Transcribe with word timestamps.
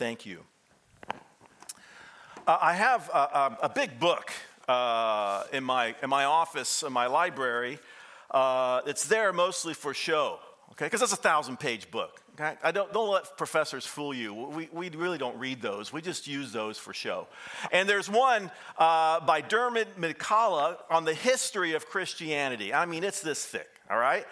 thank 0.00 0.24
you. 0.24 0.40
Uh, 2.46 2.56
I 2.58 2.72
have 2.72 3.10
a, 3.12 3.18
a, 3.18 3.58
a 3.64 3.68
big 3.68 4.00
book 4.00 4.32
uh, 4.66 5.44
in, 5.52 5.62
my, 5.62 5.94
in 6.02 6.08
my 6.08 6.24
office, 6.24 6.82
in 6.82 6.90
my 6.90 7.06
library. 7.06 7.78
Uh, 8.30 8.80
it's 8.86 9.04
there 9.08 9.30
mostly 9.34 9.74
for 9.74 9.92
show, 9.92 10.38
okay? 10.72 10.86
Because 10.86 11.02
it's 11.02 11.12
a 11.12 11.16
thousand 11.16 11.60
page 11.60 11.90
book. 11.90 12.22
Okay? 12.32 12.56
I 12.62 12.70
don't, 12.70 12.90
don't 12.94 13.10
let 13.10 13.36
professors 13.36 13.84
fool 13.84 14.14
you. 14.14 14.32
We, 14.32 14.70
we 14.72 14.88
really 14.88 15.18
don't 15.18 15.38
read 15.38 15.60
those. 15.60 15.92
We 15.92 16.00
just 16.00 16.26
use 16.26 16.50
those 16.50 16.78
for 16.78 16.94
show. 16.94 17.26
And 17.70 17.86
there's 17.86 18.08
one 18.08 18.50
uh, 18.78 19.20
by 19.20 19.42
Diarmaid 19.42 19.96
MacCulloch 19.98 20.78
on 20.88 21.04
the 21.04 21.12
history 21.12 21.74
of 21.74 21.84
Christianity. 21.84 22.72
I 22.72 22.86
mean, 22.86 23.04
it's 23.04 23.20
this 23.20 23.44
thick, 23.44 23.68
all 23.90 23.98
right? 23.98 24.24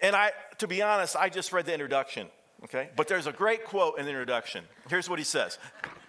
And 0.00 0.16
I, 0.16 0.30
to 0.56 0.66
be 0.66 0.80
honest, 0.80 1.16
I 1.16 1.28
just 1.28 1.52
read 1.52 1.66
the 1.66 1.74
introduction, 1.74 2.28
okay? 2.64 2.90
But 2.96 3.08
there's 3.08 3.26
a 3.26 3.32
great 3.32 3.64
quote 3.64 3.98
in 3.98 4.04
the 4.04 4.10
introduction. 4.10 4.64
Here's 4.88 5.08
what 5.08 5.18
he 5.18 5.24
says 5.24 5.58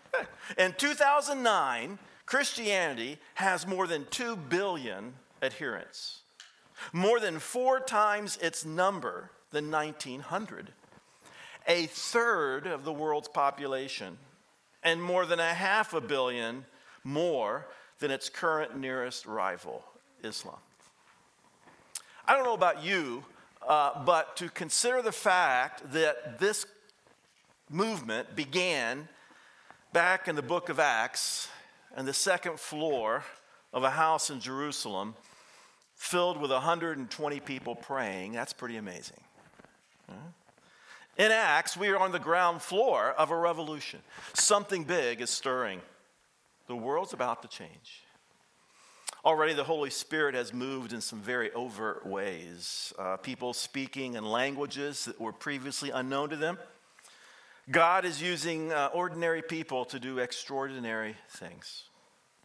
In 0.58 0.74
2009, 0.78 2.00
Christianity 2.26 3.18
has 3.36 3.68
more 3.68 3.88
than 3.88 4.06
2 4.10 4.36
billion 4.36 5.14
adherents, 5.42 6.22
more 6.94 7.20
than 7.20 7.40
four 7.40 7.80
times 7.80 8.38
its 8.42 8.66
number 8.66 9.32
than 9.52 9.70
1900 9.70 10.72
a 11.68 11.86
third 11.88 12.68
of 12.68 12.84
the 12.84 12.94
world's 12.94 13.28
population, 13.28 14.18
and 14.84 15.02
more 15.02 15.26
than 15.26 15.40
a 15.40 15.54
half 15.54 15.94
a 15.94 16.02
billion 16.02 16.66
more 17.04 17.68
than 18.00 18.12
its 18.12 18.30
current 18.30 18.78
nearest 18.78 19.26
rival, 19.26 19.84
Islam. 20.24 20.58
I 22.26 22.36
don't 22.36 22.46
know 22.46 22.54
about 22.54 22.84
you, 22.84 23.24
uh, 23.68 24.04
but 24.04 24.36
to 24.38 24.50
consider 24.50 25.02
the 25.02 25.12
fact 25.12 25.92
that 25.92 26.40
this 26.40 26.66
movement 27.70 28.36
began 28.36 29.08
back 29.94 30.28
in 30.28 30.36
the 30.36 30.42
book 30.42 30.70
of 30.70 30.80
Acts 30.80 31.50
on 31.96 32.06
the 32.06 32.14
second 32.14 32.60
floor 32.60 33.24
of 33.74 33.84
a 33.84 33.90
house 33.90 34.30
in 34.30 34.40
Jerusalem 34.40 35.16
filled 35.96 36.42
with 36.42 36.52
120 36.52 37.40
people 37.42 37.76
praying, 37.76 38.32
that's 38.34 38.54
pretty 38.54 38.78
amazing. 38.78 39.20
In 41.18 41.32
Acts, 41.32 41.78
we 41.78 41.90
are 41.90 41.98
on 41.98 42.12
the 42.12 42.20
ground 42.20 42.62
floor 42.62 43.12
of 43.12 43.32
a 43.32 43.38
revolution. 43.38 44.00
Something 44.34 44.84
big 44.84 45.22
is 45.22 45.30
stirring. 45.30 45.82
The 46.68 46.76
world's 46.76 47.14
about 47.14 47.42
to 47.44 47.48
change. 47.48 48.04
Already, 49.24 49.54
the 49.54 49.64
Holy 49.64 49.92
Spirit 49.92 50.34
has 50.34 50.52
moved 50.52 50.94
in 50.94 51.02
some 51.02 51.20
very 51.20 51.52
overt 51.52 52.08
ways. 52.08 52.92
Uh, 52.98 53.18
people 53.18 53.54
speaking 53.54 54.16
in 54.16 54.26
languages 54.26 55.06
that 55.06 55.22
were 55.22 55.32
previously 55.32 55.92
unknown 55.92 56.30
to 56.32 56.36
them. 56.36 56.58
God 57.70 58.04
is 58.04 58.20
using 58.20 58.74
uh, 58.74 58.90
ordinary 58.92 59.44
people 59.44 59.86
to 59.86 60.00
do 60.00 60.18
extraordinary 60.18 61.16
things, 61.30 61.84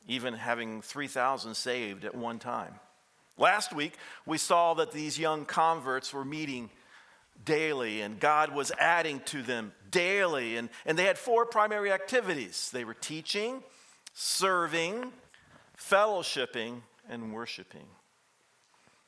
even 0.07 0.35
having 0.35 0.83
3,000 0.83 1.55
saved 1.55 2.05
at 2.05 2.15
one 2.15 2.39
time. 2.39 2.75
Last 3.39 3.75
week, 3.75 3.95
we 4.27 4.37
saw 4.37 4.75
that 4.75 4.93
these 4.93 5.19
young 5.19 5.47
converts 5.47 6.13
were 6.13 6.27
meeting 6.27 6.69
daily, 7.43 8.03
and 8.03 8.21
God 8.21 8.55
was 8.55 8.71
adding 8.79 9.21
to 9.27 9.43
them 9.43 9.73
daily. 9.91 10.59
And, 10.59 10.69
and 10.85 10.99
they 10.99 11.05
had 11.05 11.17
four 11.17 11.47
primary 11.47 11.91
activities 11.91 12.71
they 12.71 12.85
were 12.85 12.95
teaching, 12.95 13.63
serving, 14.13 15.11
fellowshipping, 15.79 16.83
and 17.09 17.33
worshiping. 17.33 17.87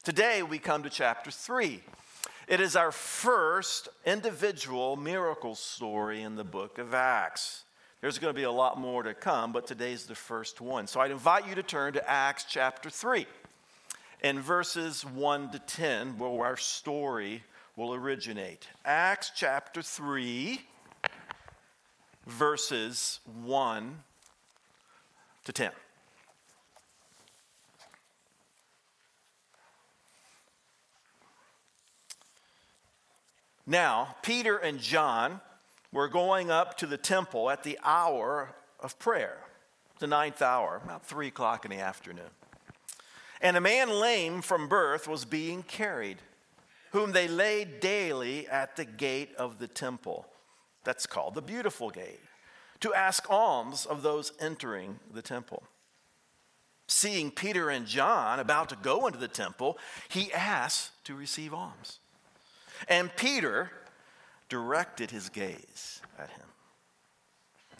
Today, 0.04 0.42
we 0.42 0.58
come 0.58 0.82
to 0.84 0.90
chapter 0.90 1.30
3. 1.30 1.82
It 2.46 2.60
is 2.60 2.76
our 2.76 2.92
first 2.92 3.88
individual 4.06 4.96
miracle 4.96 5.54
story 5.54 6.22
in 6.22 6.36
the 6.36 6.44
book 6.44 6.78
of 6.78 6.94
Acts. 6.94 7.64
There's 8.00 8.18
going 8.18 8.32
to 8.32 8.38
be 8.38 8.44
a 8.44 8.50
lot 8.50 8.78
more 8.78 9.02
to 9.02 9.12
come, 9.12 9.52
but 9.52 9.66
today's 9.66 10.06
the 10.06 10.14
first 10.14 10.60
one. 10.60 10.86
So 10.86 11.00
I'd 11.00 11.10
invite 11.10 11.48
you 11.48 11.56
to 11.56 11.62
turn 11.62 11.94
to 11.94 12.10
Acts 12.10 12.46
chapter 12.48 12.88
3 12.90 13.26
in 14.22 14.40
verses 14.40 15.04
1 15.04 15.50
to 15.50 15.58
10, 15.58 16.16
where 16.18 16.44
our 16.44 16.56
story 16.56 17.42
will 17.76 17.92
originate. 17.92 18.68
Acts 18.84 19.32
chapter 19.34 19.82
3, 19.82 20.60
verses 22.26 23.20
1 23.42 24.02
to 25.44 25.52
10. 25.52 25.70
Now, 33.68 34.16
Peter 34.22 34.56
and 34.56 34.80
John 34.80 35.42
were 35.92 36.08
going 36.08 36.50
up 36.50 36.78
to 36.78 36.86
the 36.86 36.96
temple 36.96 37.50
at 37.50 37.64
the 37.64 37.78
hour 37.84 38.54
of 38.80 38.98
prayer, 38.98 39.36
the 39.98 40.06
ninth 40.06 40.40
hour, 40.40 40.80
about 40.82 41.04
three 41.04 41.26
o'clock 41.28 41.66
in 41.66 41.70
the 41.70 41.76
afternoon. 41.76 42.30
And 43.42 43.58
a 43.58 43.60
man 43.60 43.90
lame 43.90 44.40
from 44.40 44.68
birth 44.68 45.06
was 45.06 45.26
being 45.26 45.62
carried 45.62 46.16
whom 46.92 47.12
they 47.12 47.28
laid 47.28 47.80
daily 47.80 48.48
at 48.48 48.76
the 48.76 48.86
gate 48.86 49.34
of 49.36 49.58
the 49.58 49.68
temple. 49.68 50.26
That's 50.84 51.06
called 51.06 51.34
the 51.34 51.42
beautiful 51.42 51.90
gate, 51.90 52.20
to 52.80 52.94
ask 52.94 53.28
alms 53.28 53.84
of 53.84 54.00
those 54.00 54.32
entering 54.40 54.98
the 55.12 55.20
temple. 55.20 55.62
Seeing 56.86 57.30
Peter 57.30 57.68
and 57.68 57.86
John 57.86 58.40
about 58.40 58.70
to 58.70 58.76
go 58.76 59.06
into 59.06 59.18
the 59.18 59.28
temple, 59.28 59.76
he 60.08 60.32
asked 60.32 61.04
to 61.04 61.14
receive 61.14 61.52
alms. 61.52 61.98
And 62.86 63.14
Peter 63.16 63.70
directed 64.48 65.10
his 65.10 65.28
gaze 65.28 66.00
at 66.18 66.30
him, 66.30 66.46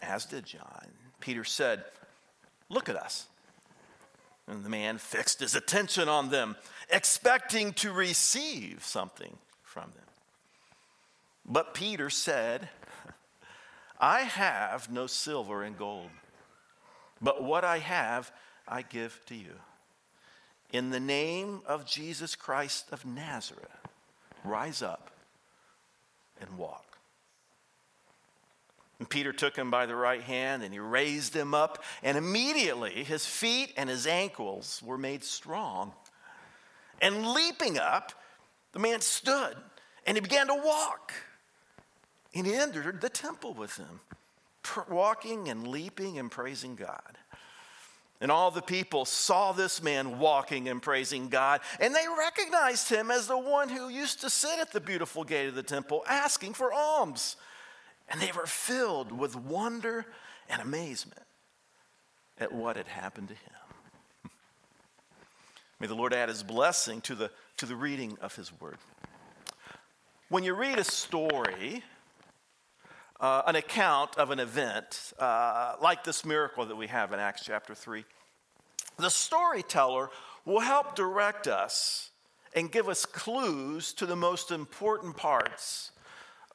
as 0.01 0.25
did 0.25 0.45
John. 0.45 0.87
Peter 1.19 1.43
said, 1.43 1.83
Look 2.69 2.89
at 2.89 2.95
us. 2.95 3.27
And 4.47 4.63
the 4.63 4.69
man 4.69 4.97
fixed 4.97 5.39
his 5.39 5.55
attention 5.55 6.09
on 6.09 6.29
them, 6.29 6.55
expecting 6.89 7.73
to 7.73 7.91
receive 7.91 8.83
something 8.83 9.37
from 9.63 9.91
them. 9.95 10.05
But 11.45 11.73
Peter 11.73 12.09
said, 12.09 12.69
I 13.99 14.21
have 14.21 14.91
no 14.91 15.07
silver 15.07 15.63
and 15.63 15.77
gold, 15.77 16.09
but 17.21 17.43
what 17.43 17.63
I 17.63 17.79
have, 17.79 18.31
I 18.67 18.81
give 18.81 19.19
to 19.27 19.35
you. 19.35 19.53
In 20.71 20.91
the 20.91 20.99
name 20.99 21.61
of 21.65 21.85
Jesus 21.85 22.35
Christ 22.35 22.87
of 22.91 23.05
Nazareth, 23.05 23.78
rise 24.43 24.81
up 24.81 25.11
and 26.41 26.57
walk. 26.57 26.97
And 28.99 29.09
Peter 29.09 29.31
took 29.31 29.55
him 29.55 29.71
by 29.71 29.85
the 29.85 29.95
right 29.95 30.21
hand 30.21 30.61
and 30.61 30.73
he 30.73 30.79
raised 30.79 31.33
him 31.33 31.53
up, 31.53 31.83
and 32.03 32.17
immediately 32.17 33.03
his 33.03 33.25
feet 33.25 33.73
and 33.77 33.89
his 33.89 34.05
ankles 34.05 34.81
were 34.85 34.97
made 34.97 35.23
strong. 35.23 35.93
And 37.01 37.33
leaping 37.33 37.77
up, 37.77 38.11
the 38.73 38.79
man 38.79 38.99
stood 38.99 39.55
and 40.05 40.17
he 40.17 40.21
began 40.21 40.47
to 40.47 40.55
walk. 40.55 41.13
And 42.35 42.45
he 42.45 42.53
entered 42.53 43.01
the 43.01 43.09
temple 43.09 43.53
with 43.53 43.77
them, 43.77 44.01
walking 44.89 45.47
and 45.49 45.67
leaping 45.67 46.19
and 46.19 46.29
praising 46.29 46.75
God. 46.75 47.18
And 48.21 48.31
all 48.31 48.51
the 48.51 48.61
people 48.61 49.05
saw 49.05 49.53
this 49.53 49.81
man 49.81 50.19
walking 50.19 50.67
and 50.67 50.81
praising 50.81 51.29
God, 51.29 51.61
and 51.79 51.95
they 51.95 52.05
recognized 52.17 52.89
him 52.89 53.11
as 53.11 53.27
the 53.27 53.37
one 53.37 53.69
who 53.69 53.87
used 53.87 54.21
to 54.21 54.29
sit 54.29 54.59
at 54.59 54.73
the 54.73 54.81
beautiful 54.81 55.23
gate 55.23 55.47
of 55.47 55.55
the 55.55 55.63
temple 55.63 56.03
asking 56.07 56.53
for 56.53 56.73
alms. 56.73 57.37
And 58.09 58.19
they 58.19 58.31
were 58.31 58.45
filled 58.45 59.11
with 59.11 59.35
wonder 59.35 60.05
and 60.49 60.61
amazement 60.61 61.21
at 62.39 62.51
what 62.51 62.75
had 62.75 62.87
happened 62.87 63.29
to 63.29 63.35
him. 63.35 64.31
May 65.79 65.87
the 65.87 65.95
Lord 65.95 66.13
add 66.13 66.27
his 66.27 66.43
blessing 66.43 66.99
to 67.01 67.15
the, 67.15 67.31
to 67.57 67.65
the 67.65 67.75
reading 67.75 68.17
of 68.21 68.35
his 68.35 68.51
word. 68.59 68.77
When 70.27 70.43
you 70.43 70.53
read 70.53 70.77
a 70.77 70.83
story, 70.83 71.83
uh, 73.19 73.43
an 73.45 73.55
account 73.55 74.17
of 74.17 74.31
an 74.31 74.39
event, 74.39 75.13
uh, 75.19 75.75
like 75.81 76.03
this 76.03 76.23
miracle 76.23 76.65
that 76.65 76.75
we 76.75 76.87
have 76.87 77.11
in 77.11 77.19
Acts 77.19 77.43
chapter 77.43 77.75
3, 77.75 78.05
the 78.97 79.09
storyteller 79.09 80.09
will 80.45 80.61
help 80.61 80.95
direct 80.95 81.47
us 81.47 82.11
and 82.55 82.71
give 82.71 82.89
us 82.89 83.05
clues 83.05 83.93
to 83.93 84.05
the 84.05 84.15
most 84.15 84.51
important 84.51 85.15
parts 85.15 85.91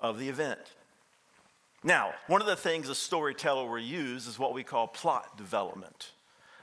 of 0.00 0.18
the 0.18 0.28
event. 0.28 0.60
Now, 1.82 2.14
one 2.28 2.40
of 2.40 2.46
the 2.46 2.56
things 2.56 2.88
a 2.88 2.94
storyteller 2.94 3.68
will 3.68 3.78
use 3.78 4.26
is 4.26 4.38
what 4.38 4.54
we 4.54 4.64
call 4.64 4.86
plot 4.86 5.36
development. 5.36 6.12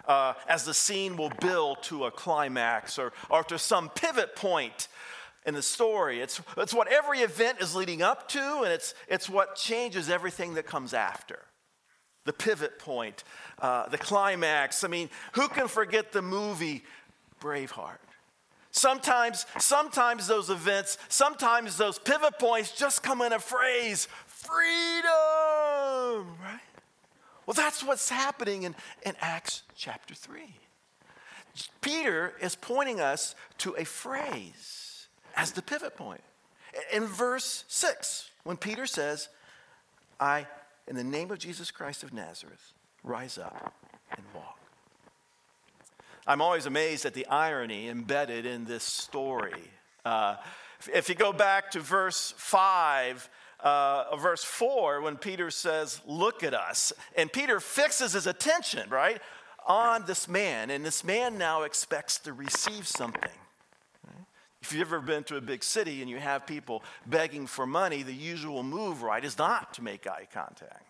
Uh, 0.07 0.33
as 0.47 0.65
the 0.65 0.73
scene 0.73 1.15
will 1.15 1.31
build 1.41 1.83
to 1.83 2.05
a 2.05 2.11
climax 2.11 2.97
or, 2.97 3.13
or 3.29 3.43
to 3.43 3.59
some 3.59 3.89
pivot 3.89 4.35
point 4.35 4.87
in 5.45 5.53
the 5.53 5.61
story. 5.61 6.21
It's, 6.21 6.41
it's 6.57 6.73
what 6.73 6.87
every 6.87 7.19
event 7.19 7.61
is 7.61 7.75
leading 7.75 8.01
up 8.01 8.27
to, 8.29 8.61
and 8.63 8.67
it's, 8.67 8.93
it's 9.07 9.29
what 9.29 9.55
changes 9.55 10.09
everything 10.09 10.55
that 10.55 10.65
comes 10.65 10.93
after. 10.93 11.39
The 12.25 12.33
pivot 12.33 12.77
point, 12.77 13.23
uh, 13.59 13.89
the 13.89 13.97
climax. 13.97 14.83
I 14.83 14.87
mean, 14.87 15.09
who 15.33 15.47
can 15.47 15.67
forget 15.67 16.11
the 16.11 16.21
movie 16.21 16.83
Braveheart? 17.41 17.97
Sometimes, 18.69 19.45
sometimes 19.57 20.27
those 20.27 20.49
events, 20.49 20.97
sometimes 21.09 21.77
those 21.77 21.99
pivot 21.99 22.39
points 22.39 22.71
just 22.71 23.03
come 23.03 23.21
in 23.21 23.33
a 23.33 23.39
phrase 23.39 24.07
freedom. 24.27 25.03
Right? 26.41 26.61
Well, 27.45 27.55
that's 27.55 27.83
what's 27.83 28.07
happening 28.07 28.63
in, 28.63 28.75
in 29.03 29.15
Acts 29.19 29.63
chapter 29.75 30.13
3. 30.13 30.41
Peter 31.81 32.33
is 32.39 32.55
pointing 32.55 33.01
us 33.01 33.35
to 33.57 33.75
a 33.77 33.83
phrase 33.83 34.90
as 35.35 35.51
the 35.51 35.61
pivot 35.61 35.95
point. 35.95 36.21
In 36.93 37.05
verse 37.05 37.65
6, 37.67 38.29
when 38.43 38.57
Peter 38.57 38.85
says, 38.85 39.29
I, 40.19 40.47
in 40.87 40.95
the 40.95 41.03
name 41.03 41.31
of 41.31 41.39
Jesus 41.39 41.71
Christ 41.71 42.03
of 42.03 42.13
Nazareth, 42.13 42.73
rise 43.03 43.37
up 43.37 43.73
and 44.15 44.25
walk. 44.33 44.57
I'm 46.27 46.41
always 46.41 46.65
amazed 46.65 47.05
at 47.05 47.13
the 47.13 47.25
irony 47.27 47.89
embedded 47.89 48.45
in 48.45 48.65
this 48.65 48.83
story. 48.83 49.63
Uh, 50.05 50.37
if 50.93 51.09
you 51.09 51.15
go 51.15 51.33
back 51.33 51.71
to 51.71 51.79
verse 51.79 52.33
5, 52.37 53.29
uh, 53.59 54.15
verse 54.17 54.43
4, 54.43 55.01
when 55.01 55.17
Peter 55.17 55.51
says, 55.51 56.01
Look 56.07 56.43
at 56.43 56.53
us, 56.53 56.93
and 57.15 57.31
Peter 57.31 57.59
fixes 57.59 58.13
his 58.13 58.27
attention, 58.27 58.89
right, 58.89 59.19
on 59.65 60.05
this 60.05 60.27
man, 60.27 60.69
and 60.69 60.85
this 60.85 61.03
man 61.03 61.37
now 61.37 61.63
expects 61.63 62.19
to 62.19 62.33
receive 62.33 62.87
something. 62.87 63.29
If 64.61 64.73
you've 64.73 64.81
ever 64.81 64.99
been 64.99 65.23
to 65.25 65.37
a 65.37 65.41
big 65.41 65.63
city 65.63 66.01
and 66.01 66.09
you 66.09 66.17
have 66.17 66.45
people 66.45 66.83
begging 67.07 67.47
for 67.47 67.65
money, 67.65 68.03
the 68.03 68.13
usual 68.13 68.61
move, 68.61 69.01
right, 69.01 69.23
is 69.23 69.37
not 69.37 69.73
to 69.75 69.83
make 69.83 70.05
eye 70.05 70.27
contact. 70.31 70.85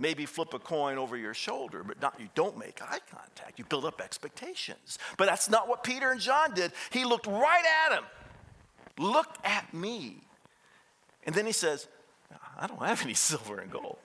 Maybe 0.00 0.26
flip 0.26 0.52
a 0.54 0.58
coin 0.58 0.98
over 0.98 1.16
your 1.16 1.34
shoulder, 1.34 1.84
but 1.84 2.02
not, 2.02 2.18
you 2.18 2.28
don't 2.34 2.58
make 2.58 2.82
eye 2.82 2.98
contact. 3.10 3.58
You 3.58 3.64
build 3.64 3.84
up 3.84 4.00
expectations. 4.00 4.98
But 5.16 5.26
that's 5.26 5.48
not 5.48 5.68
what 5.68 5.84
Peter 5.84 6.10
and 6.10 6.20
John 6.20 6.52
did. 6.54 6.72
He 6.90 7.04
looked 7.04 7.28
right 7.28 7.64
at 7.86 7.98
him. 7.98 8.04
Look 8.98 9.28
at 9.44 9.72
me. 9.72 10.16
And 11.24 11.34
then 11.34 11.46
he 11.46 11.52
says, 11.52 11.86
I 12.58 12.66
don't 12.66 12.82
have 12.82 13.02
any 13.02 13.14
silver 13.14 13.58
and 13.58 13.70
gold. 13.70 13.98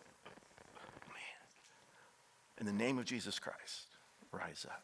Man. 1.08 2.60
In 2.60 2.66
the 2.68 2.84
name 2.84 3.00
of 3.00 3.06
Jesus 3.06 3.40
Christ, 3.40 3.88
rise 4.32 4.68
up. 4.70 4.84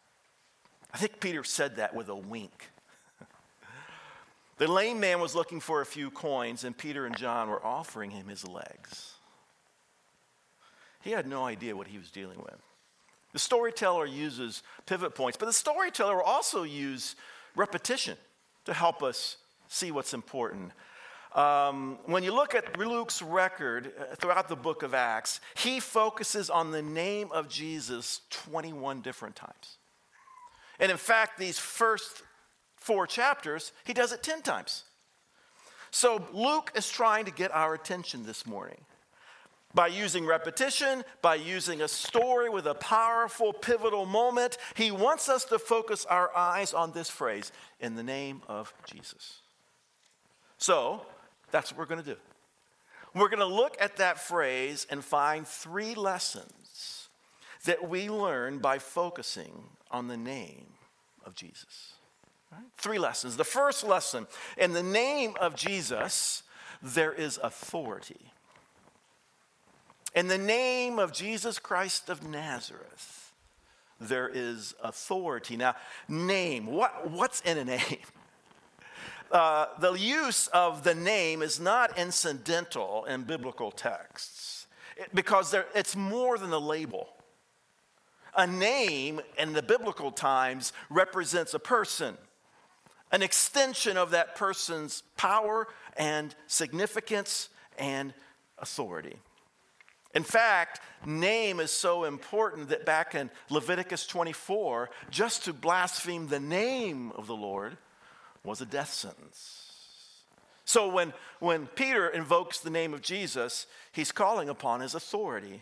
I 0.93 0.97
think 0.97 1.19
Peter 1.19 1.43
said 1.43 1.75
that 1.75 1.93
with 1.93 2.09
a 2.09 2.15
wink. 2.15 2.69
The 4.57 4.71
lame 4.71 4.99
man 4.99 5.19
was 5.19 5.35
looking 5.35 5.59
for 5.59 5.81
a 5.81 5.85
few 5.85 6.09
coins, 6.09 6.63
and 6.63 6.77
Peter 6.77 7.05
and 7.05 7.17
John 7.17 7.49
were 7.49 7.63
offering 7.65 8.11
him 8.11 8.27
his 8.27 8.47
legs. 8.47 9.13
He 11.01 11.11
had 11.11 11.27
no 11.27 11.45
idea 11.45 11.75
what 11.75 11.87
he 11.87 11.97
was 11.97 12.09
dealing 12.09 12.39
with. 12.39 12.59
The 13.33 13.39
storyteller 13.39 14.05
uses 14.05 14.63
pivot 14.85 15.13
points, 15.13 15.37
but 15.37 15.45
the 15.47 15.53
storyteller 15.53 16.15
will 16.15 16.23
also 16.23 16.63
use 16.63 17.15
repetition 17.55 18.17
to 18.63 18.73
help 18.73 19.03
us 19.03 19.37
see 19.67 19.91
what's 19.91 20.13
important. 20.13 20.71
Um, 21.33 21.99
when 22.05 22.23
you 22.23 22.33
look 22.33 22.55
at 22.55 22.77
Luke's 22.79 23.21
record 23.21 23.91
uh, 23.99 24.15
throughout 24.15 24.47
the 24.47 24.55
book 24.55 24.83
of 24.83 24.93
Acts, 24.93 25.41
he 25.55 25.81
focuses 25.81 26.49
on 26.49 26.71
the 26.71 26.81
name 26.81 27.29
of 27.33 27.49
Jesus 27.49 28.21
21 28.29 29.01
different 29.01 29.35
times. 29.35 29.77
And 30.79 30.89
in 30.89 30.97
fact, 30.97 31.37
these 31.37 31.59
first 31.59 32.23
four 32.85 33.07
chapters, 33.07 33.71
he 33.83 33.93
does 33.93 34.11
it 34.11 34.21
10 34.21 34.43
times. 34.43 34.83
So 35.89 36.23
Luke 36.33 36.71
is 36.75 36.87
trying 36.87 37.25
to 37.25 37.31
get 37.31 37.51
our 37.51 37.73
attention 37.73 38.27
this 38.27 38.45
morning 38.45 38.77
by 39.73 39.87
using 39.87 40.25
repetition, 40.25 41.03
by 41.23 41.35
using 41.35 41.81
a 41.81 41.87
story 41.87 42.47
with 42.47 42.67
a 42.67 42.75
powerful, 42.75 43.53
pivotal 43.53 44.05
moment. 44.05 44.59
He 44.75 44.91
wants 44.91 45.29
us 45.29 45.45
to 45.45 45.57
focus 45.57 46.05
our 46.05 46.29
eyes 46.37 46.73
on 46.75 46.91
this 46.91 47.09
phrase 47.09 47.51
in 47.79 47.95
the 47.95 48.03
name 48.03 48.43
of 48.47 48.71
Jesus. 48.85 49.41
So, 50.59 51.01
that's 51.49 51.71
what 51.71 51.79
we're 51.79 51.87
going 51.87 52.03
to 52.03 52.13
do. 52.13 52.19
We're 53.15 53.29
going 53.29 53.39
to 53.39 53.45
look 53.45 53.75
at 53.79 53.97
that 53.97 54.19
phrase 54.19 54.85
and 54.91 55.03
find 55.03 55.47
three 55.47 55.95
lessons 55.95 57.07
that 57.65 57.89
we 57.89 58.09
learn 58.09 58.59
by 58.59 58.77
focusing 58.77 59.63
on 59.89 60.07
the 60.07 60.17
name 60.17 60.67
of 61.25 61.33
Jesus. 61.33 61.94
Three 62.77 62.99
lessons. 62.99 63.37
The 63.37 63.43
first 63.43 63.83
lesson 63.83 64.27
in 64.57 64.73
the 64.73 64.83
name 64.83 65.35
of 65.39 65.55
Jesus, 65.55 66.43
there 66.81 67.13
is 67.13 67.39
authority. 67.41 68.31
In 70.13 70.27
the 70.27 70.37
name 70.37 70.97
of 70.97 71.11
Jesus 71.11 71.59
Christ 71.59 72.09
of 72.09 72.27
Nazareth, 72.27 73.33
there 73.99 74.29
is 74.33 74.73
authority. 74.81 75.57
Now, 75.57 75.75
name, 76.07 76.67
what, 76.67 77.09
what's 77.09 77.41
in 77.41 77.57
a 77.57 77.65
name? 77.65 77.79
Uh, 79.31 79.65
the 79.79 79.93
use 79.93 80.47
of 80.49 80.83
the 80.83 80.93
name 80.93 81.41
is 81.41 81.59
not 81.59 81.97
incidental 81.97 83.05
in 83.05 83.23
biblical 83.23 83.71
texts 83.71 84.67
because 85.15 85.55
it's 85.73 85.95
more 85.95 86.37
than 86.37 86.53
a 86.53 86.59
label. 86.59 87.09
A 88.37 88.45
name 88.45 89.19
in 89.37 89.53
the 89.53 89.63
biblical 89.63 90.11
times 90.11 90.73
represents 90.89 91.53
a 91.53 91.59
person, 91.59 92.17
an 93.11 93.21
extension 93.21 93.97
of 93.97 94.11
that 94.11 94.35
person's 94.35 95.03
power 95.17 95.67
and 95.97 96.35
significance 96.47 97.49
and 97.77 98.13
authority. 98.57 99.17
In 100.13 100.23
fact, 100.23 100.79
name 101.05 101.59
is 101.59 101.71
so 101.71 102.05
important 102.05 102.69
that 102.69 102.85
back 102.85 103.15
in 103.15 103.29
Leviticus 103.49 104.07
24, 104.07 104.89
just 105.09 105.43
to 105.45 105.53
blaspheme 105.53 106.27
the 106.27 106.39
name 106.39 107.11
of 107.11 107.27
the 107.27 107.35
Lord 107.35 107.77
was 108.43 108.61
a 108.61 108.65
death 108.65 108.93
sentence. 108.93 109.65
So 110.63 110.87
when, 110.87 111.13
when 111.39 111.67
Peter 111.67 112.07
invokes 112.07 112.59
the 112.59 112.69
name 112.69 112.93
of 112.93 113.01
Jesus, 113.01 113.67
he's 113.91 114.11
calling 114.11 114.49
upon 114.49 114.79
his 114.79 114.95
authority. 114.95 115.61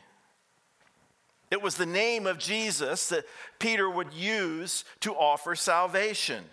It 1.51 1.61
was 1.61 1.75
the 1.75 1.85
name 1.85 2.25
of 2.25 2.37
Jesus 2.37 3.09
that 3.09 3.25
Peter 3.59 3.89
would 3.89 4.13
use 4.13 4.85
to 5.01 5.13
offer 5.13 5.55
salvation 5.55 6.45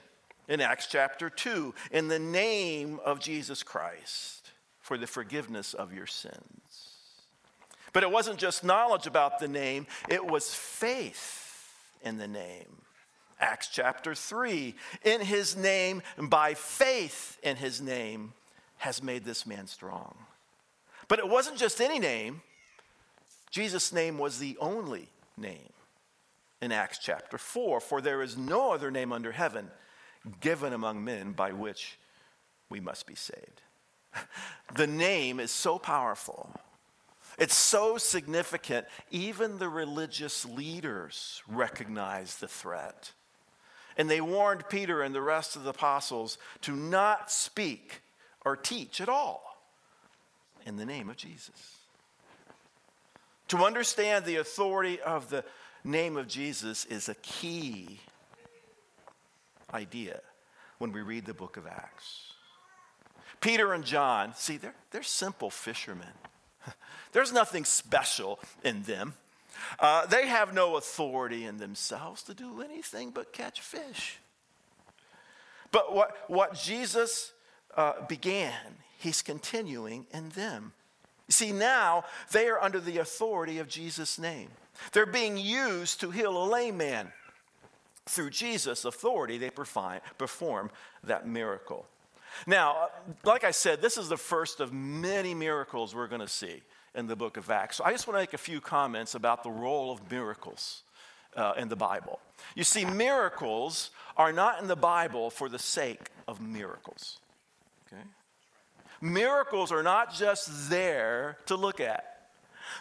in 0.51 0.61
Acts 0.61 0.89
chapter 0.89 1.31
2, 1.31 1.73
in 1.93 2.09
the 2.09 2.19
name 2.19 2.99
of 3.05 3.21
Jesus 3.21 3.63
Christ 3.63 4.51
for 4.81 4.99
the 4.99 5.07
forgiveness 5.07 5.75
of 5.75 5.95
your 5.95 6.09
sins. 6.09 6.89
But 7.93 8.03
it 8.03 8.11
wasn't 8.11 8.39
just 8.39 8.65
knowledge 8.65 9.07
about 9.07 9.39
the 9.39 9.47
name, 9.47 9.87
it 10.09 10.27
was 10.27 10.53
faith 10.53 11.73
in 12.03 12.19
the 12.19 12.27
name. 12.27 12.83
Acts 13.39 13.69
chapter 13.69 14.15
3. 14.15 14.75
In 15.05 15.21
his 15.21 15.57
name, 15.57 16.03
by 16.19 16.55
faith 16.55 17.39
in 17.45 17.57
his 17.57 17.81
name, 17.81 18.33
has 18.79 19.03
made 19.03 19.25
this 19.25 19.47
man 19.47 19.69
strong. 19.69 20.17
But 21.07 21.21
it 21.21 21.29
wasn't 21.29 21.59
just 21.59 21.81
any 21.81 22.01
name, 22.01 22.43
Jesus' 23.53 23.93
name 23.93 24.19
was 24.19 24.39
the 24.39 24.57
only 24.61 25.09
name 25.37 25.73
in 26.61 26.73
Acts 26.73 26.99
chapter 26.99 27.39
4. 27.39 27.81
For 27.81 28.01
there 28.01 28.21
is 28.21 28.37
no 28.37 28.73
other 28.73 28.91
name 28.91 29.13
under 29.13 29.33
heaven 29.33 29.71
given 30.41 30.73
among 30.73 31.05
men 31.05 31.33
by 31.33 31.53
which 31.53 31.99
we 32.69 32.81
must 32.81 33.07
be 33.07 33.15
saved. 33.15 33.63
The 34.75 34.87
name 34.87 35.41
is 35.41 35.51
so 35.51 35.81
powerful. 35.81 36.49
It's 37.39 37.57
so 37.57 37.99
significant, 37.99 38.87
even 39.11 39.59
the 39.59 39.69
religious 39.69 40.45
leaders 40.45 41.43
recognize 41.49 42.37
the 42.37 42.47
threat. 42.47 43.13
And 43.97 44.09
they 44.09 44.21
warned 44.21 44.69
Peter 44.69 45.03
and 45.03 45.13
the 45.13 45.23
rest 45.23 45.57
of 45.57 45.65
the 45.65 45.71
apostles 45.71 46.39
to 46.63 46.73
not 46.73 47.33
speak 47.33 48.03
or 48.45 48.57
teach 48.57 49.01
at 49.01 49.09
all 49.09 49.61
in 50.65 50.77
the 50.77 50.87
name 50.87 51.11
of 51.11 51.17
Jesus. 51.17 51.79
To 53.49 53.65
understand 53.65 54.25
the 54.25 54.37
authority 54.37 55.01
of 55.01 55.31
the 55.31 55.45
name 55.83 56.17
of 56.17 56.29
Jesus 56.29 56.85
is 56.85 57.09
a 57.09 57.17
key 57.17 58.01
idea 59.73 60.21
when 60.79 60.93
we 60.93 61.03
read 61.03 61.27
the 61.27 61.35
book 61.35 61.57
of 61.57 61.67
Acts. 61.67 62.33
Peter 63.41 63.73
and 63.73 63.85
John, 63.85 64.35
see, 64.35 64.57
they're, 64.57 64.75
they're 64.91 65.03
simple 65.03 65.51
fishermen. 65.51 66.13
There's 67.13 67.33
nothing 67.33 67.65
special 67.65 68.39
in 68.65 68.83
them. 68.83 69.15
Uh, 69.79 70.07
they 70.07 70.27
have 70.27 70.55
no 70.55 70.77
authority 70.77 71.45
in 71.45 71.59
themselves 71.59 72.23
to 72.25 72.35
do 72.35 72.63
anything 72.63 73.11
but 73.11 73.33
catch 73.33 73.61
fish. 73.61 74.19
But 75.73 75.95
what, 75.95 76.17
what 76.29 76.55
Jesus 76.55 77.33
uh, 77.77 78.05
began, 78.07 78.77
he's 78.99 79.23
continuing 79.23 80.07
in 80.13 80.31
them. 80.31 80.73
You 81.29 81.33
see, 81.33 81.53
now 81.53 82.05
they 82.33 82.49
are 82.49 82.61
under 82.61 82.81
the 82.81 82.99
authority 82.99 83.59
of 83.59 83.69
Jesus' 83.69 84.19
name. 84.19 84.49
They're 84.93 85.07
being 85.07 85.37
used 85.37 86.01
to 86.01 86.11
heal 86.11 86.37
a 86.37 86.47
lame 86.47 86.77
man. 86.77 87.13
Through 88.11 88.31
Jesus' 88.31 88.85
authority, 88.85 89.39
they 89.39 89.51
perform, 89.51 90.71
that 91.05 91.29
miracle. 91.29 91.87
Now, 92.45 92.89
like 93.23 93.45
I 93.45 93.53
said, 93.53 93.81
this 93.81 93.97
is 93.97 94.09
the 94.09 94.17
first 94.17 94.59
of 94.59 94.73
many 94.73 95.33
miracles 95.33 95.95
we're 95.95 96.09
going 96.09 96.21
to 96.21 96.27
see 96.27 96.63
in 96.97 97.07
the 97.07 97.15
book 97.15 97.37
of 97.37 97.49
Acts. 97.53 97.77
So 97.77 97.85
I 97.85 97.93
just 97.93 98.09
want 98.09 98.17
to 98.17 98.23
make 98.23 98.35
a 98.35 98.39
few 98.39 98.61
comments 98.61 99.15
about 99.15 99.45
the 99.45 99.51
role 99.51 99.93
of 99.93 100.11
miracles 100.11 100.83
uh, 101.37 101.53
in 101.57 101.69
the 101.69 101.77
Bible. 101.77 102.19
You 102.57 102.65
see, 102.65 102.85
miracles 102.85 103.91
are 104.17 104.33
not 104.33 104.61
in 104.61 104.67
the 104.67 104.75
Bible 104.75 105.31
for 105.31 105.49
the 105.49 105.61
sake 105.61 106.11
of 106.27 106.41
miracles. 106.41 107.21
Okay? 107.87 108.03
Miracles 109.01 109.71
are 109.71 109.85
not 109.85 110.13
just 110.13 110.69
there 110.69 111.39
to 111.47 111.55
look 111.55 111.79
at. 111.79 112.20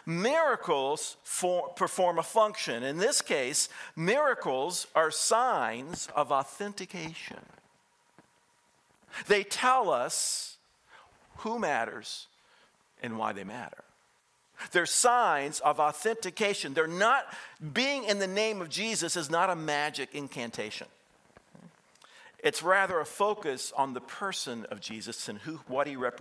Miracles 0.05 1.17
for, 1.23 1.69
perform 1.69 2.19
a 2.19 2.23
function. 2.23 2.83
In 2.83 2.97
this 2.97 3.21
case, 3.21 3.69
miracles 3.95 4.87
are 4.95 5.11
signs 5.11 6.07
of 6.15 6.31
authentication. 6.31 7.39
They 9.27 9.43
tell 9.43 9.89
us 9.89 10.57
who 11.37 11.59
matters 11.59 12.27
and 13.01 13.17
why 13.17 13.33
they 13.33 13.43
matter. 13.43 13.83
They're 14.71 14.85
signs 14.85 15.61
of 15.61 15.79
authentication. 15.79 16.73
They're 16.73 16.87
not, 16.87 17.25
being 17.73 18.03
in 18.03 18.19
the 18.19 18.27
name 18.27 18.61
of 18.61 18.69
Jesus 18.69 19.15
is 19.15 19.29
not 19.29 19.49
a 19.49 19.55
magic 19.55 20.13
incantation. 20.13 20.87
It's 22.41 22.63
rather 22.63 22.99
a 22.99 23.05
focus 23.05 23.73
on 23.75 23.93
the 23.93 24.01
person 24.01 24.65
of 24.65 24.79
Jesus 24.79 25.27
and 25.27 25.39
who, 25.39 25.59
what 25.67 25.87
he 25.87 25.95
represents. 25.95 26.19